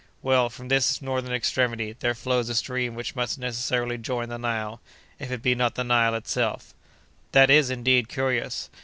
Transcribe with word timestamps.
"Well 0.23 0.49
from 0.49 0.69
this 0.69 0.99
northern 0.99 1.31
extremity 1.31 1.93
there 1.99 2.15
flows 2.15 2.49
a 2.49 2.55
stream 2.55 2.95
which 2.95 3.15
must 3.15 3.37
necessarily 3.37 3.99
join 3.99 4.29
the 4.29 4.39
Nile, 4.39 4.81
if 5.19 5.29
it 5.29 5.43
be 5.43 5.53
not 5.53 5.75
the 5.75 5.83
Nile 5.83 6.15
itself." 6.15 6.73
"That 7.33 7.51
is, 7.51 7.69
indeed, 7.69 8.09
curious." 8.09 8.71